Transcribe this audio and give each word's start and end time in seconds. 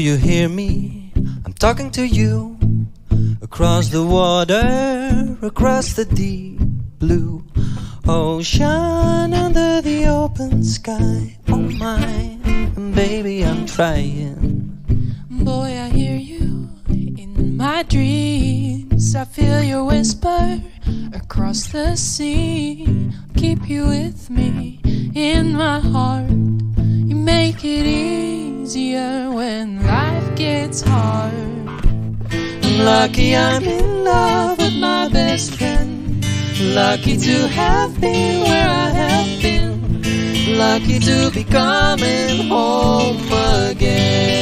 you 0.00 0.16
hear 0.16 0.48
me? 0.48 1.12
I'm 1.44 1.52
talking 1.52 1.90
to 1.90 2.06
you 2.06 2.56
across 3.42 3.88
the 3.88 4.02
water, 4.02 5.36
across 5.42 5.92
the 5.92 6.06
deep 6.06 6.58
blue 6.98 7.44
ocean, 8.08 9.34
under 9.34 9.82
the 9.82 10.06
open 10.06 10.64
sky. 10.64 11.36
Oh 11.48 11.56
my, 11.56 12.38
baby, 12.94 13.44
I'm 13.44 13.66
trying. 13.66 14.72
Boy, 15.30 15.78
I 15.78 15.90
hear 15.90 16.16
you 16.16 16.70
in 16.88 17.58
my 17.58 17.82
dreams. 17.82 19.14
I 19.14 19.26
feel 19.26 19.62
your 19.62 19.84
whisper 19.84 20.62
across 21.12 21.66
the 21.72 21.94
sea. 21.96 23.10
Keep 23.36 23.68
you 23.68 23.86
with 23.86 24.30
me 24.30 24.80
in 25.14 25.52
my 25.52 25.78
heart. 25.78 26.29
Gets 30.70 30.82
hard. 30.82 31.34
I'm 32.32 32.78
lucky 32.84 33.34
I'm 33.34 33.64
in 33.64 34.04
love 34.04 34.58
with 34.58 34.76
my 34.76 35.08
best 35.08 35.56
friend. 35.56 36.24
Lucky 36.60 37.16
to 37.16 37.48
have 37.48 38.00
been 38.00 38.42
where 38.42 38.68
I 38.68 38.90
have 38.90 39.42
been. 39.42 40.56
Lucky 40.56 41.00
to 41.00 41.30
be 41.34 41.42
coming 41.42 42.46
home 42.46 43.16
again. 43.68 44.39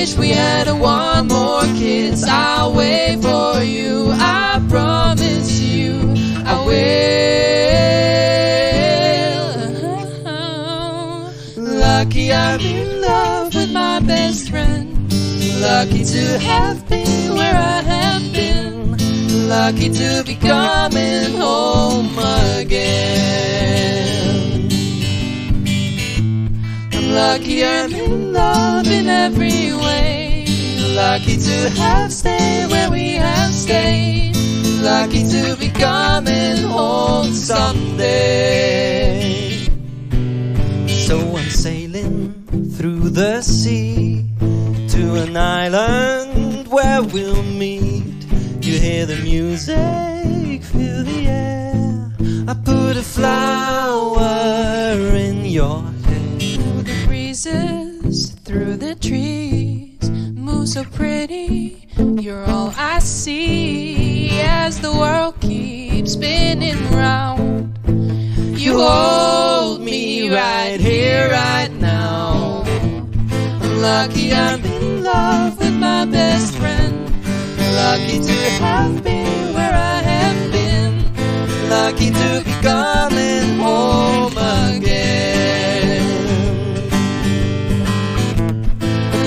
Wish 0.00 0.16
we 0.16 0.30
had 0.30 0.66
a 0.66 0.74
one 0.74 1.28
more 1.28 1.66
kiss. 1.78 2.24
I'll 2.26 2.72
wait 2.72 3.16
for 3.20 3.62
you. 3.62 4.10
I 4.12 4.64
promise 4.66 5.60
you, 5.60 5.92
I 6.52 6.56
will. 6.68 7.00
Lucky 11.84 12.32
I'm 12.32 12.60
in 12.60 13.00
love 13.02 13.54
With 13.54 13.72
my 13.72 14.00
best 14.00 14.48
friend, 14.48 14.88
Lucky 15.60 16.04
to 16.04 16.38
have 16.38 16.88
been 16.88 17.34
where 17.34 17.56
I 17.56 17.82
have 17.92 18.32
been. 18.32 18.96
Lucky 19.48 19.90
to 19.90 20.22
be 20.26 20.34
coming 20.36 21.32
home 21.36 22.18
again. 22.58 24.19
Lucky 27.12 27.64
I'm 27.64 27.92
in 27.92 28.32
love 28.32 28.86
in 28.86 29.08
every 29.08 29.72
way. 29.72 30.46
Lucky 30.94 31.36
to 31.36 31.70
have 31.70 32.12
stayed 32.12 32.68
where 32.70 32.88
we 32.90 33.14
have 33.14 33.52
stayed. 33.52 34.36
Lucky 34.80 35.28
to 35.28 35.56
be 35.56 35.70
coming 35.70 36.62
home 36.62 37.32
someday. 37.32 38.70
So 40.86 41.18
I'm 41.36 41.50
sailing 41.50 42.32
through 42.76 43.10
the 43.10 43.42
sea 43.42 44.24
to 44.38 45.16
an 45.16 45.36
island 45.36 46.68
where 46.68 47.02
we'll 47.02 47.42
meet. 47.42 48.24
You 48.62 48.78
hear 48.78 49.04
the 49.06 49.16
music, 49.16 50.62
feel 50.62 51.02
the 51.02 51.26
air. 51.26 52.12
I 52.46 52.54
put 52.54 52.96
a 52.96 53.02
flower 53.02 54.28
in 55.16 55.44
your 55.46 55.89
through 57.42 58.76
the 58.76 58.94
trees 59.00 60.10
move 60.10 60.68
so 60.68 60.84
pretty. 60.84 61.88
You're 61.96 62.44
all 62.44 62.74
I 62.76 62.98
see 62.98 64.28
as 64.42 64.78
the 64.80 64.92
world 64.92 65.40
keeps 65.40 66.12
spinning 66.12 66.90
round. 66.90 67.78
You 68.58 68.78
hold 68.78 69.80
me 69.80 70.28
right 70.28 70.78
here, 70.78 71.30
right 71.30 71.72
now. 71.80 72.62
I'm 72.66 73.80
lucky 73.80 74.34
I'm 74.34 74.62
in 74.62 75.02
love 75.02 75.58
with 75.58 75.72
my 75.72 76.04
best 76.04 76.54
friend. 76.56 77.06
Lucky 77.74 78.20
to 78.20 78.38
have 78.60 79.02
been 79.02 79.54
where 79.54 79.72
I 79.72 80.02
have 80.02 80.52
been. 80.52 81.70
Lucky 81.70 82.10
to 82.10 82.42
be 82.44 82.52
coming 82.60 83.58
home 83.58 83.99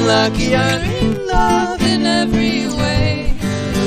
lucky 0.05 0.55
I'm 0.55 0.81
in 0.81 1.27
love 1.27 1.81
in 1.81 2.05
every 2.05 2.67
way. 2.67 3.33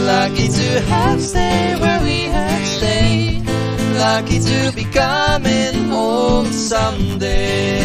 Lucky 0.04 0.48
to 0.48 0.80
have 0.92 1.20
stayed 1.20 1.78
where 1.80 2.02
we 2.02 2.22
have 2.22 2.66
stayed. 2.66 3.44
Lucky 3.98 4.38
to 4.40 4.72
be 4.74 4.84
coming 4.84 5.88
home 5.88 6.46
someday. 6.46 7.75